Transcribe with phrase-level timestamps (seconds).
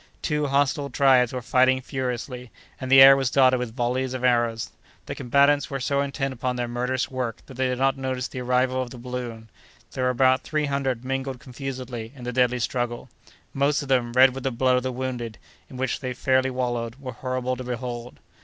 [0.23, 4.71] Two hostile tribes were fighting furiously, and the air was dotted with volleys of arrows.
[5.05, 8.41] The combatants were so intent upon their murderous work that they did not notice the
[8.41, 9.51] arrival of the balloon;
[9.91, 13.09] there were about three hundred mingled confusedly in the deadly struggle:
[13.53, 15.37] most of them, red with the blood of the wounded,
[15.69, 18.17] in which they fairly wallowed, were horrible to behold.